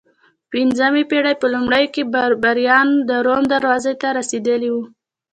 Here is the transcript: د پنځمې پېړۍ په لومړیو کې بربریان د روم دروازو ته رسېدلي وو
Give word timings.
د 0.05 0.07
پنځمې 0.53 1.03
پېړۍ 1.09 1.35
په 1.41 1.47
لومړیو 1.53 1.93
کې 1.95 2.03
بربریان 2.13 2.87
د 3.09 3.11
روم 3.25 3.41
دروازو 3.53 3.93
ته 4.01 4.07
رسېدلي 4.19 4.69
وو 4.71 4.83